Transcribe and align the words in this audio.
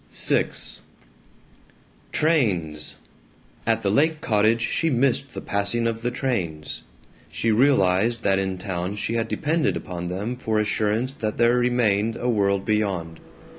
VI 0.11 0.47
Trains! 2.11 2.95
At 3.67 3.83
the 3.83 3.91
lake 3.91 4.19
cottage 4.19 4.61
she 4.61 4.89
missed 4.89 5.35
the 5.35 5.41
passing 5.41 5.85
of 5.85 6.01
the 6.01 6.09
trains. 6.09 6.81
She 7.31 7.51
realized 7.51 8.23
that 8.23 8.39
in 8.39 8.57
town 8.57 8.95
she 8.95 9.13
had 9.13 9.27
depended 9.27 9.77
upon 9.77 10.07
them 10.07 10.37
for 10.37 10.57
assurance 10.57 11.13
that 11.13 11.37
there 11.37 11.55
remained 11.55 12.17
a 12.17 12.27
world 12.29 12.65
beyond. 12.65 13.19